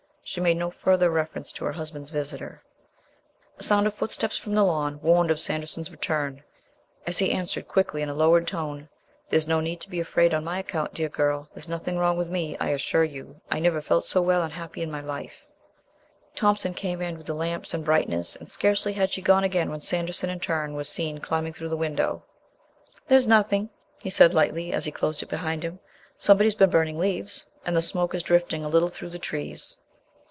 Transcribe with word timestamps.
She 0.23 0.39
made 0.39 0.55
no 0.55 0.69
further 0.69 1.09
reference 1.09 1.51
to 1.53 1.65
her 1.65 1.73
husband's 1.73 2.09
visitor. 2.11 2.61
A 3.57 3.63
sound 3.63 3.85
of 3.85 3.93
footsteps 3.93 4.37
from 4.37 4.53
the 4.55 4.63
lawn 4.63 4.97
warned 5.01 5.29
of 5.29 5.41
Sanderson's 5.41 5.91
return, 5.91 6.43
as 7.05 7.17
he 7.17 7.33
answered 7.33 7.67
quickly 7.67 8.01
in 8.01 8.07
a 8.07 8.13
lowered 8.13 8.47
tone 8.47 8.87
"There's 9.27 9.47
no 9.47 9.59
need 9.59 9.81
to 9.81 9.89
be 9.89 9.99
afraid 9.99 10.33
on 10.33 10.45
my 10.45 10.59
account, 10.59 10.93
dear 10.93 11.09
girl. 11.09 11.49
There's 11.53 11.67
nothing 11.67 11.97
wrong 11.97 12.15
with 12.17 12.29
me. 12.29 12.55
I 12.61 12.69
assure 12.69 13.03
you; 13.03 13.41
I 13.51 13.59
never 13.59 13.81
felt 13.81 14.05
so 14.05 14.21
well 14.21 14.41
and 14.41 14.53
happy 14.53 14.81
in 14.81 14.89
my 14.91 15.01
life." 15.01 15.43
Thompson 16.33 16.73
came 16.73 17.01
in 17.01 17.17
with 17.17 17.27
the 17.27 17.33
lamps 17.33 17.73
and 17.73 17.83
brightness, 17.83 18.37
and 18.37 18.49
scarcely 18.49 18.93
had 18.93 19.11
she 19.11 19.21
gone 19.21 19.43
again 19.43 19.69
when 19.69 19.81
Sanderson 19.81 20.29
in 20.29 20.39
turn 20.39 20.75
was 20.75 20.87
seen 20.87 21.17
climbing 21.19 21.51
through 21.51 21.69
the 21.69 21.75
window. 21.75 22.23
"There's 23.09 23.27
nothing," 23.27 23.69
he 24.01 24.11
said 24.11 24.33
lightly, 24.33 24.71
as 24.71 24.85
he 24.85 24.91
closed 24.93 25.21
it 25.23 25.29
behind 25.29 25.63
him. 25.63 25.79
"Somebody's 26.17 26.55
been 26.55 26.69
burning 26.69 26.97
leaves, 26.99 27.49
and 27.65 27.75
the 27.75 27.81
smoke 27.81 28.15
is 28.15 28.23
drifting 28.23 28.63
a 28.63 28.69
little 28.69 28.87
through 28.89 29.09
the 29.09 29.19
trees. 29.19 29.77